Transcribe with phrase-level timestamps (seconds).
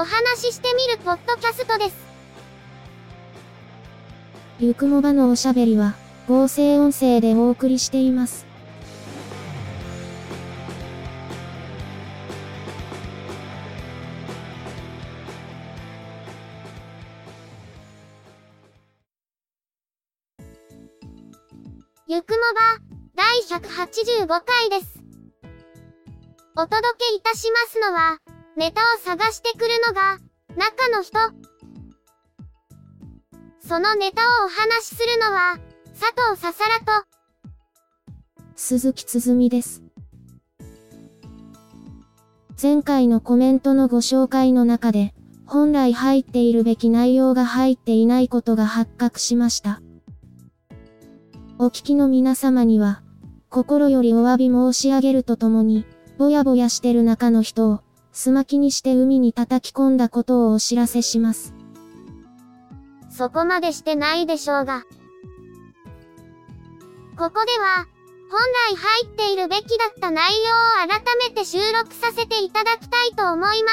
[0.00, 1.96] お話ししてみるポッドキャストです。
[4.60, 5.96] ゆくもばのおしゃべりは、
[6.28, 8.46] 合成音声でお送りしています。
[22.06, 22.78] ゆくもば、
[23.16, 25.02] 第185回です。
[26.56, 30.18] お届けいたしますのは、ネタを探してくるのが、
[30.56, 31.16] 中の人。
[33.60, 35.60] そのネタをお話しするのは、
[35.96, 37.06] 佐藤ささらと、
[38.56, 39.84] 鈴木つづみです。
[42.60, 45.14] 前回のコメントのご紹介の中で、
[45.46, 49.80] 本来入っているべき内容が入っていないことが発覚しました。
[51.60, 53.02] お聞きの皆様には、
[53.50, 55.86] 心よりお詫び申し上げるとともに、
[56.18, 57.82] ぼやぼやしてる中の人を、
[58.18, 61.54] すまきにして海に叩き込んだことをお知らせします。
[63.10, 64.82] そこまでしてないでしょうが。
[67.16, 67.86] ここでは、
[68.28, 68.40] 本
[68.72, 70.50] 来入っているべきだった内容
[70.84, 73.70] を改めて収録させていただきたいと思いま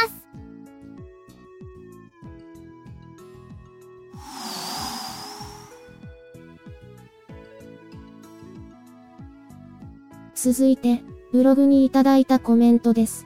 [10.35, 10.53] す。
[10.53, 11.01] 続いて、
[11.31, 13.25] ブログにいただいたコメントです。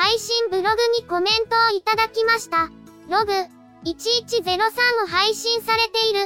[0.00, 2.70] 配信ブログにコメントをいただきました。
[3.10, 3.32] ログ
[3.82, 6.20] 1103を配信されている、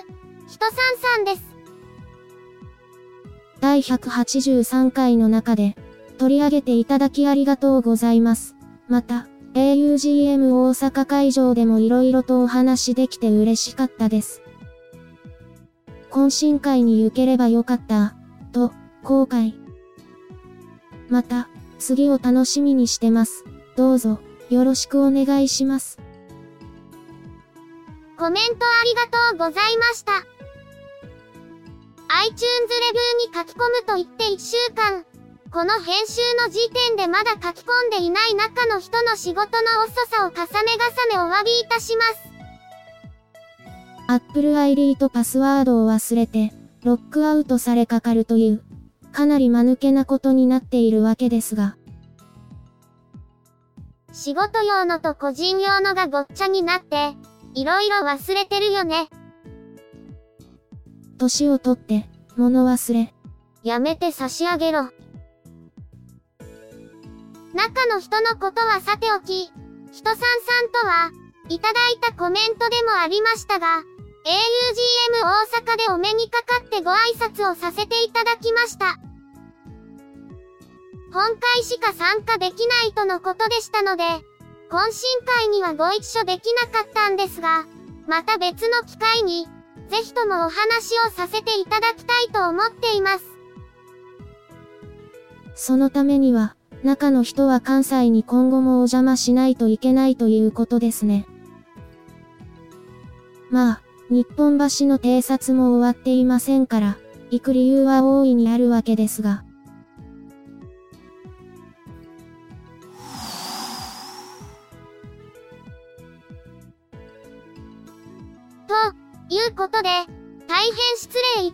[0.46, 1.42] ひとさんさんです。
[3.60, 5.74] 第183回の中で、
[6.18, 8.56] 取り上げていただきありがとうございます。
[8.88, 14.42] また、augm 大阪会場でも色々とお話できて嬉しかったです。
[16.10, 18.16] 懇親会に行ければよかった、
[18.52, 18.70] と、
[19.02, 19.54] 後悔。
[21.08, 23.46] また、次を楽しみにしてます。
[23.76, 24.18] どうぞ、
[24.50, 25.98] よろしくお願いします。
[28.18, 30.12] コメントありがとうございました。
[32.14, 35.04] iTunes レビューに書き込むと言って1週間。
[35.50, 40.46] この編集の時点でまだ書き込んでいない中の人の仕事の遅さを重ね
[41.10, 42.32] 重ねお詫びいたします。
[44.08, 46.52] Apple ID とパスワードを忘れて、
[46.84, 48.62] ロックアウトされかかるという、
[49.12, 51.76] かなり間抜けなことになっているわけですが、
[54.12, 57.14] 仕事用のと個人用のがごっちゃになって、
[57.54, 59.08] いろいろ忘れてるよね。
[61.18, 63.14] 年をとって、物忘れ。
[63.62, 64.90] やめて差し上げろ。
[67.54, 69.50] 中の人のことはさておき、
[69.92, 71.10] ひとさんさんとは、
[71.48, 73.84] いただいたコメントでもありましたが、augm
[75.22, 78.98] 大阪でお目にかかってご挨拶をさせていただきました。
[81.12, 84.04] 本会しか参加できないとのことでしたので、
[84.70, 87.66] 懇親会にはご一緒できなかったんですが、
[88.08, 89.46] また別の機会に、
[89.90, 93.24] ぜひともお話をさせていただきたいと思っています。
[95.54, 101.26] そのためには、中の人は関西に今後もお邪魔しないといけないということですね。
[103.50, 106.96] まあ、日本橋の偵察も終わっていませんから、
[107.30, 109.44] 行く理由は大いにあるわけですが。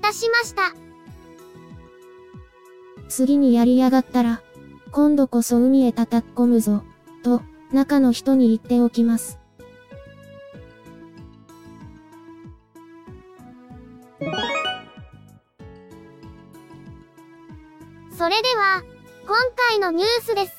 [0.09, 0.75] たしました。
[3.09, 4.43] 次にやりやがったら、
[4.91, 6.83] 今度こそ海へ叩き込むぞ、
[7.23, 7.43] と、
[7.73, 9.39] 中の人に言っておきます。
[18.17, 18.83] それでは、
[19.27, 19.37] 今
[19.69, 20.55] 回のニュースです。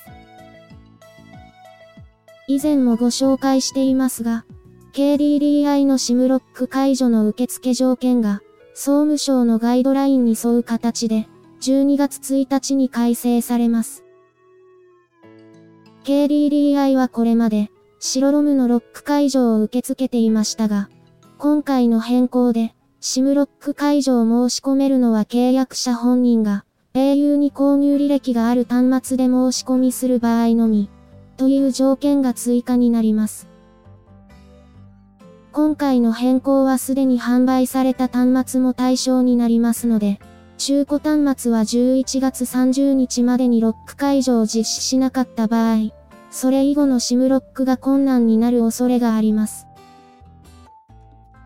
[2.46, 4.44] 以前もご紹介していますが、
[4.92, 8.42] KDDI の SIM ロック解除の受付条件が、
[8.74, 11.28] 総務省のガイドラインに沿う形で、
[11.60, 14.04] 12月1日に改正されます。
[16.04, 20.88] KDDI はこれまで、白ロムのロック解除を受け付けていましたが、
[21.36, 26.64] 今回の変更で、SIM ロック解除を申し込めるのは契約者本人が、
[26.94, 30.88] au に購入履歴がある端末で申し込みする場合のみ、
[31.36, 33.49] という条件が追加になります。
[35.52, 40.20] 今回の変更はすでに販売された端末も対象になりますので、
[40.58, 45.90] 中古端末は11月30日までにロック解除を実施しなかった場合、
[46.30, 49.66] それ以後の SIM ロックが困難になる恐れがあります。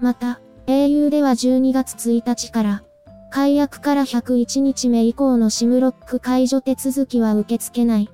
[0.01, 2.83] また、au では12月1日から、
[3.31, 8.11] 解約から101日目以降の SIM ロック解除手続きは受け付けない、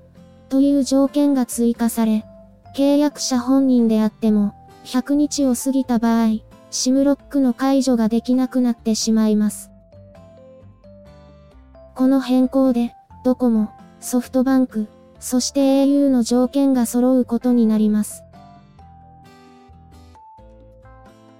[0.48, 2.24] という条件が追加され、
[2.76, 4.54] 契約者本人であっても、
[4.84, 6.40] 100日を過ぎた場合、
[6.70, 9.70] SIM ロックの解除ができなくなってしまいます。
[11.94, 12.94] この変更で、
[13.24, 14.88] ドコモ、ソフトバンク、
[15.18, 18.24] そして au の条件が揃うことになります。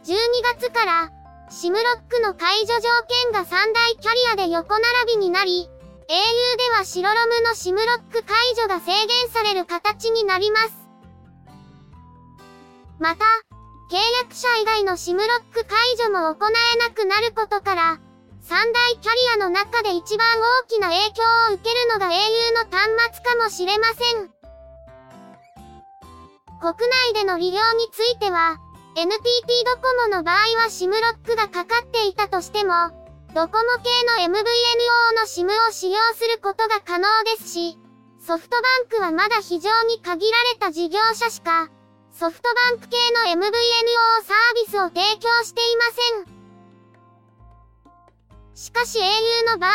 [0.05, 0.17] 12
[0.59, 1.13] 月から、
[1.51, 5.69] SIM ロックの解除条件が3大キャリアで横並びになり、
[6.09, 10.90] au では白ロムの SIM ロック解除が制限される形になります。
[13.01, 13.25] また、
[13.91, 16.37] 契約者以外の SIM ロック解除も行
[16.75, 17.99] えなくなることから、
[18.43, 20.27] 三大キャリアの中で一番
[20.61, 24.31] 大きな影響を受けるのが au の端末かもしれません。
[26.61, 28.59] 国内での利用については、
[28.95, 29.17] NTT
[29.65, 32.75] ドコモの場合は SIM ロックがかかっていたとしても、
[33.35, 34.45] ドコモ系の MVNO
[35.17, 37.79] の SIM を使用することが可能ですし、
[38.21, 41.71] ソフトバンクはまだ非常に限られた事業者しか、
[42.13, 43.47] ソフトバンク系の MVNO
[44.27, 45.85] サービスを提供していま
[46.27, 46.41] せん。
[48.55, 49.71] しかし au の場合、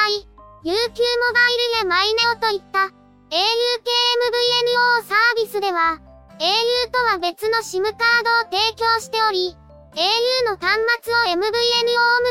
[0.64, 6.00] UQ モバイルやマイネオといった au 系 MVNO サービスでは、
[6.40, 7.94] au とは別の SIM カー
[8.24, 9.58] ドを提供しており、
[9.96, 11.50] au の端末を MVNO 向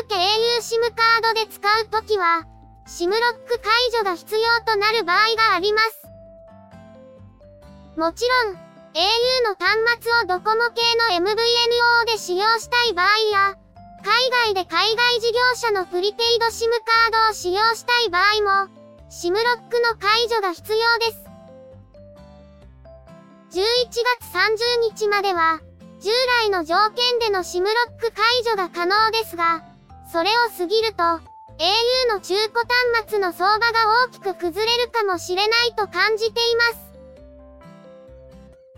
[0.07, 2.45] け au SIM カードで使うときは、
[2.87, 6.03] SIM ロック解除が必要となる場合があります。
[7.97, 8.64] もちろん、
[8.95, 9.01] au
[9.43, 10.79] の端末をドコモ系
[11.11, 11.35] の MVNO
[12.05, 13.57] で使用したい場合や、
[14.05, 16.69] 海外で海外事業者のプリペイド SIM
[17.11, 18.71] カードを使用したい場合も、
[19.11, 21.25] SIM ロックの解除が必要です。
[23.51, 23.59] 11
[24.21, 25.59] 月30日までは、
[25.99, 26.11] 従
[26.43, 29.65] 来の条件での SIM ロック解除が可能ですが、
[30.09, 31.19] それを過ぎると、au
[32.13, 32.63] の中古
[32.95, 36.84] 端末の相場が大きく崩れるかもしれないと感じています。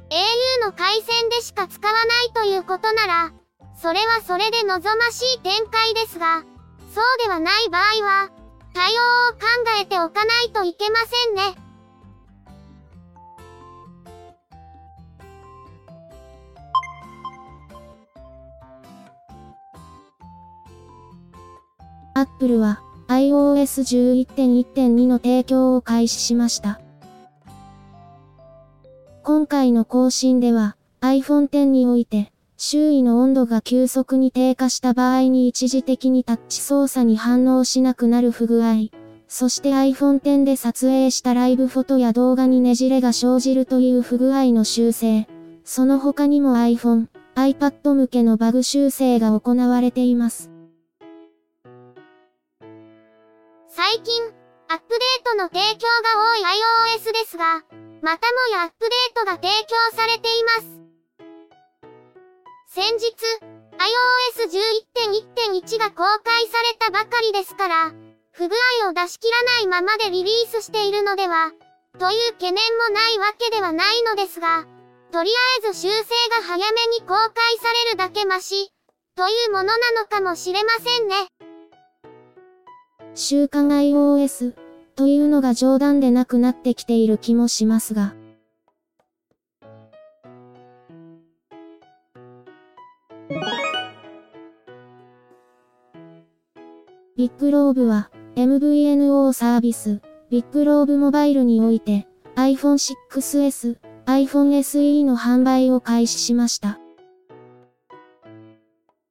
[0.09, 3.33] Au の回線でしか使わないということなら、
[3.81, 6.43] それはそれで望ましい展開ですが、
[6.93, 8.29] そうではない場合は、
[8.73, 8.95] 対応
[9.29, 9.39] を考
[9.81, 11.67] えておかないといけませんね。
[22.13, 26.81] アップルは iOS11.1.2 の提供を開始しました。
[29.49, 38.89] 今回の更新では iPhone X において周囲の温度が急速に低下した場合に一時的にタッチ操作に反応しなくなる不具合、
[39.29, 45.29] そして iPhone X で撮影したライブフォトや動画にねじれが生じるという不具合の修正、
[45.63, 50.51] その他にも iPhone、iPad 向けのバグ修正が行われています。
[53.69, 54.23] 最近、
[54.67, 57.63] アップデートの提供が多い iOS ですが、
[58.01, 60.77] またもやアップデートが提供されています。
[62.67, 63.15] 先日、
[63.77, 64.49] iOS
[65.63, 67.91] 11.1.1が公開されたばかりですから、
[68.31, 71.51] 不具合を出し切らないままでリリースしているのでは、
[71.97, 74.65] という懸念もないわけではないのですが、
[75.11, 75.31] とり
[75.63, 78.71] あえず修正が早めに公開されるだけマシ、
[79.15, 81.15] というものなのかもしれませんね。
[83.15, 84.66] 週刊 iOS
[84.97, 88.15] というのが冗談でなくなってきている気もしますが。
[97.15, 100.01] ビッグローブは MVNO サービス
[100.31, 102.77] ビッグローブモバイルにおいて iPhone
[103.11, 103.77] 6s、
[104.07, 106.79] iPhone SE の販売を開始しました。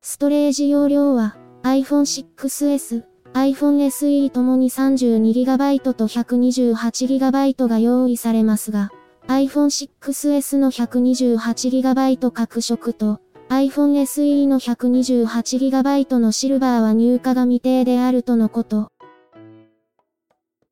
[0.01, 3.05] ストレージ容量は iPhone 6s、
[3.37, 8.91] iPhone SE ともに 32GB と 128GB が用意されますが、
[9.29, 9.67] iPhone
[10.01, 18.91] 6s の 128GB 各色と、iPhone SE の 128GB のシルバーは入荷が未定であるとのこと。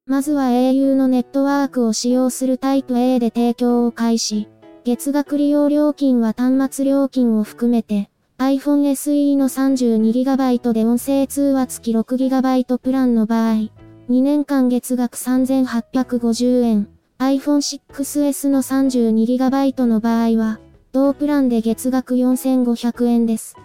[0.07, 4.49] まずは au のネットワークを使用するタイプ A で提供を開始。
[4.85, 13.71] 月額利用料金は端末料金を含めて、iPhone SE の 32GB で音声通話付き 6GB プランの場合、2
[14.09, 16.89] 年間月額3850円、
[17.21, 20.59] iPhone 6S の 32GB の場合は、
[20.91, 23.57] 同プランで月額4500円です。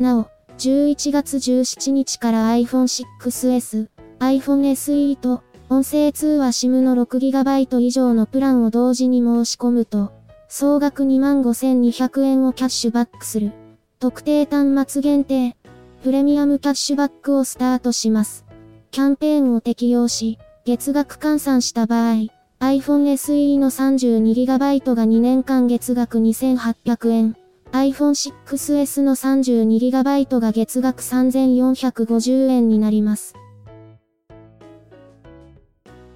[0.00, 0.26] なお、
[0.58, 3.88] 11月17日から iPhone 6S、
[4.18, 10.12] iPhone SE と、音声通話 SIM の 6GB 以上のプランを同時に申し込むと、
[10.56, 13.50] 総額25,200円をキャッシュバックする。
[13.98, 15.56] 特定端末限定、
[16.04, 18.44] プレミアムキャッシュバックをスタートします。
[18.92, 22.28] キャンペーンを適用し、月額換算した場合、
[22.60, 27.36] iPhone SE の 32GB が2年間月額2800円、
[27.72, 33.34] iPhone 6S の 32GB が月額3450円になります。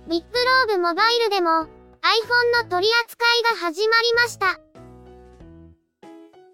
[0.08, 4.46] ビッグローブモバイルでも iPhone の取り扱いが始まりました。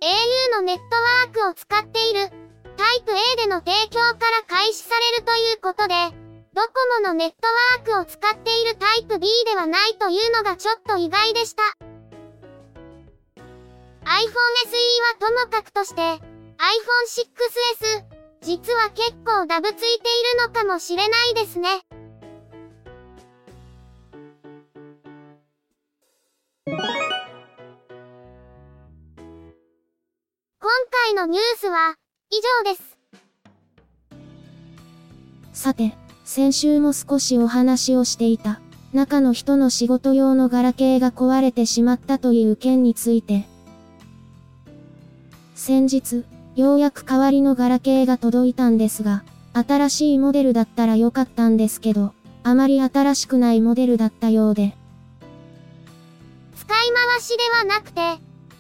[0.01, 2.31] au のネットワークを使っている
[2.77, 5.95] タイプ A での提供から開始されるということで、
[6.55, 6.69] ドコ
[7.03, 7.37] モのネット
[7.83, 11.63] ワークを使っているタイプ B ではないというのがちょっと意外でした。
[14.05, 16.21] iPhone SE はともかくとして、iPhone
[17.09, 18.05] 6S、
[18.43, 19.89] 実は結構ダブついてい
[20.39, 21.69] るのかもしれないですね。
[31.15, 31.95] 回のニュースは
[32.31, 32.99] 以上です。
[35.53, 35.95] さて、
[36.25, 38.61] 先週も少しお話をしていた、
[38.93, 43.47] 中の人の仕事用のガラケーが壊れてしまったという件について。
[45.55, 46.25] 先日、
[46.57, 54.77] ようやく代わりのガラケーが届いたんですが、新しいモデルだったらよかったんですけど、あまり新しくないモデルだったようで。
[56.57, 58.01] 使い回しではなくて、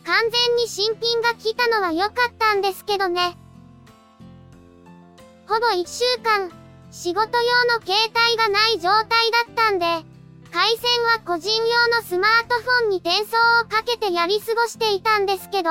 [0.05, 3.37] 完全に新品が来たのは良かったんですけどね。
[5.49, 6.51] ほぼ1週間、
[6.91, 7.95] 仕事用の携
[8.29, 9.87] 帯がない状態だったんで、
[10.53, 15.71] 回線は個人用のスマートフォンに転送をかけてやり過ごしていたんですけど、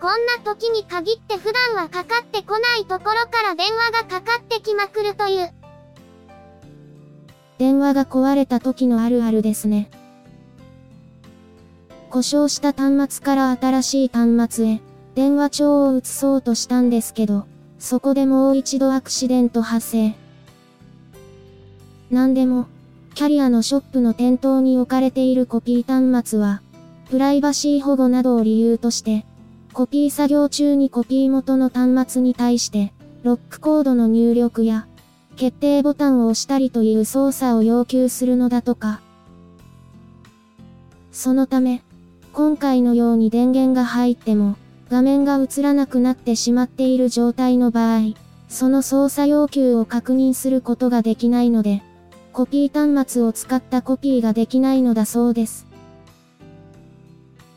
[0.00, 5.52] こんな時に限って普段はかかってこないところから電話がかかってきまくるという。
[7.58, 9.90] 電話が壊れた時のあるあるですね。
[12.08, 14.80] 故障した端末から新しい端末へ、
[15.14, 17.46] 電話帳を移そうとしたんですけど、
[17.78, 20.14] そこでもう一度アクシデント発生。
[22.10, 22.66] なんでも、
[23.14, 26.62] キャリアのショップの店頭に置かれているコピー端末は、
[27.10, 29.26] プライバシー保護などを理由として、
[29.72, 34.86] コピー作業中にコピー元の端末に対して、ロックコードの入力や、
[35.36, 39.00] 決定ボタンを押したりという操作を要求するのだとか。
[41.12, 41.82] そのため、
[42.38, 44.54] 今回のように電源が入っても、
[44.88, 48.14] 画面が映らなくなってしまっている状態の場合、
[48.48, 51.82] その操作要求を確認することができないので、
[52.32, 55.66] コピー端末を使ったコピーができないのだそうです。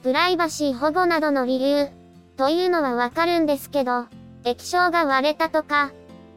[0.02, 1.90] プライバシー保護などの理由、
[2.36, 4.06] というのはわかるんですけど、
[4.46, 5.92] 液晶が割れたとか、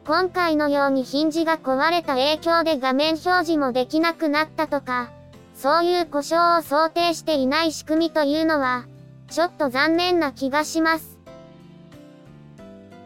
[0.05, 5.09] 今回のようにヒンジが壊れた影響で画面表示もできなくなったとか、
[5.55, 8.85] そういう故障を想定していない仕組みというのは、
[9.29, 11.17] ちょっと残念な気がします。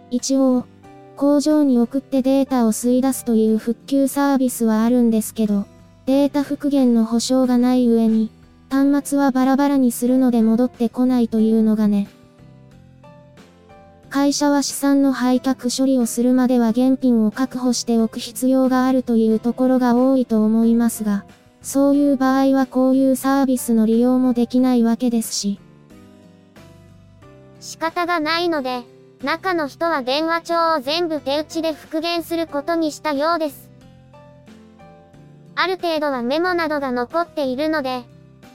[0.09, 0.65] 一応、
[1.15, 5.65] 工場に送ってデータを吸い出すという復旧サービスはあるんですけど、
[6.07, 8.31] データ復元の保証がない上に、
[8.71, 12.07] 端末はバラバラにするので戻ってこないというのがね。
[14.09, 21.25] 会社は資産の廃却処理をするまでは現品を確保しておく必要があるというところが多いと思いますが、
[21.61, 25.59] そういう場合はこういうサービスの利用もできないわけですし。
[27.59, 28.83] 仕方がないので、
[29.23, 33.69] 中の人は電話帳を全部手打ちで復元することにしたようです。
[35.55, 38.03] ある程度はメモなどが残っているので、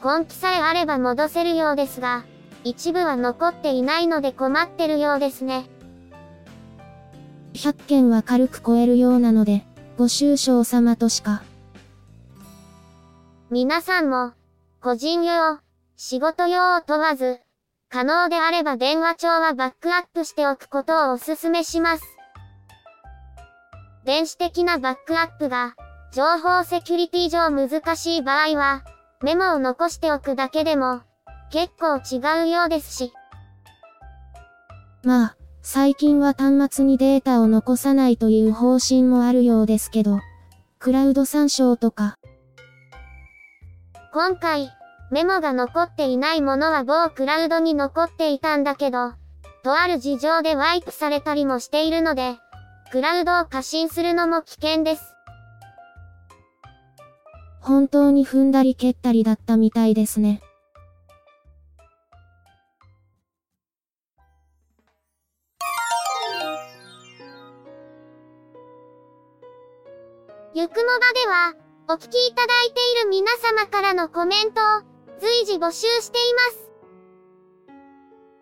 [0.03, 2.25] 根気さえあれば戻せるようですが、
[2.65, 5.67] 一部は残っていないので困ってるようですね。
[7.53, 9.67] 100件は軽く超えるようなので、
[9.99, 11.43] ご愁傷様としか。
[13.55, 14.33] 皆さんも、
[14.81, 15.61] 個人用、
[15.95, 17.39] 仕事用を問わず、
[17.89, 22.03] 可能であれば電話帳はバックアップしておくことをお勧めします。
[24.05, 25.77] 電子的なバックアップが、
[26.13, 28.83] 情報セキュリティ上難しい場合は、
[29.23, 31.03] メモを残しておくだけでも、
[31.53, 33.13] 結構違うようですし。
[35.05, 40.19] まあ、最近は端末にデータを残さないという方針もあるようですけど、
[40.81, 42.17] クラウド参照とか、
[44.15, 44.71] 今回、
[45.11, 49.15] メモが残っていないものは某クラウドに残っていたんだけど、
[49.65, 52.37] とある事情でワイプされたりもしているので、
[52.93, 55.03] クラウドを過信するのも危険です。
[57.61, 60.41] 本当に踏んだり蹴ったりだったみたいですね。
[70.55, 71.27] ゆくもばで
[71.59, 71.64] は、
[71.95, 74.65] お聞きいただいている皆様からのコメントを
[75.21, 76.73] 随時募集しています。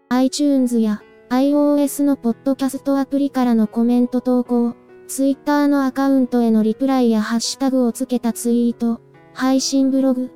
[0.09, 4.75] iTunes や iOS のポッドキャストアプリからのコメント投稿、
[5.07, 9.03] Twitter のアカウントへのリプライやハッシュタグをつけたツイート、
[9.35, 10.31] 配信ブログ、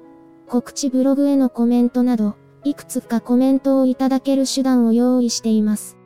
[0.46, 5.96] 告知ブログへのコメントなど、いくつかコメントをいただける手段を用意しています。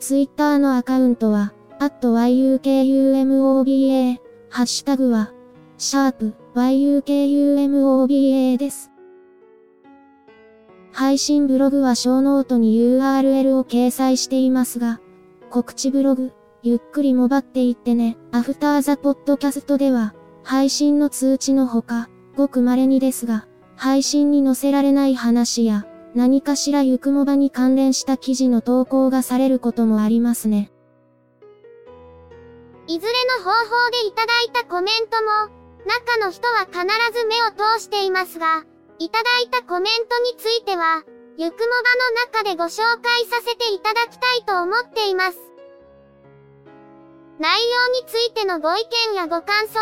[0.00, 4.18] Twitter のアカウントは、at yukumoba、
[4.52, 5.32] ハッシュタグは、
[5.78, 8.90] シャープ yukumoba です。
[10.90, 15.00] 配信ブログはショーノートに URL を掲載していますが、
[15.50, 16.32] 告知ブログ、
[16.64, 30.72] ゆっくりもばっていってね、アフターザポッドキャストでは、配信の通知のほか、ごく稀にですが、配信に載せられない話や、何かしらゆくもばに関連した記事の投稿がされることもありますね。
[32.90, 35.30] いずれの方法でいただいたコメントも、
[35.86, 36.82] 中の人は必
[37.16, 38.64] ず目を通していますが、
[38.98, 41.04] いただいたコメントについては、
[41.38, 45.38] ゆくもばの中でご紹介させていただきたいと思っています。
[47.38, 48.82] 内容についてのご意
[49.12, 49.78] 見やご感想、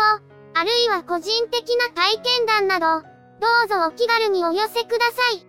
[0.53, 5.47] あるいは個人的な体験談など、どうぞお気軽にお寄せください。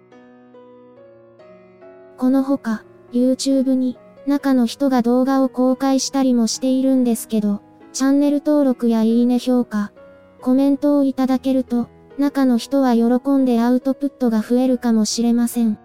[2.17, 7.63] このほか、YouTube に、中の人が動画を公開したりもしているんですけど、
[7.93, 9.93] チャンネル登録やいいね評価、
[10.41, 15.79] コメントをいただけると、中の人は喜んでアウトプットが増えるかもしれません。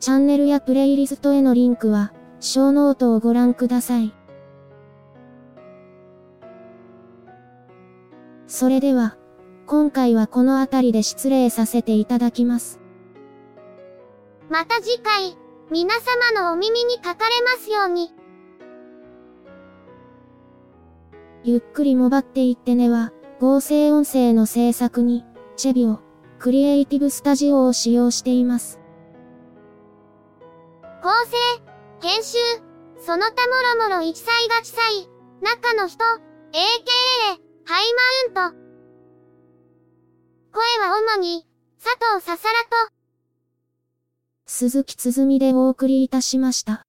[0.00, 4.14] チャンネルやプレイリストへのリンクは、ショーノートをご覧ください。
[8.46, 9.16] それでは、
[9.66, 12.80] 今回はこの辺りで失礼させていただきます。
[14.48, 15.36] また次回、
[15.70, 18.10] 皆様のお耳にかかれますように。
[21.44, 25.24] ゆっくりもばっていってねは、合成音声の制作に、
[25.56, 26.00] チェビオ、
[26.38, 28.80] クリエイティブスタジオを使用しています。
[31.02, 31.36] 構成、
[32.00, 32.38] 編集、
[33.04, 35.08] その他もろもろ一切が地裁、
[35.42, 36.18] 中の人、AKA、
[37.66, 37.84] ハイ
[38.34, 38.56] マウント。
[40.50, 41.46] 声は主に、
[41.84, 42.97] 佐藤ささらと、
[44.50, 46.87] 鈴木つづみでお送りいたしました。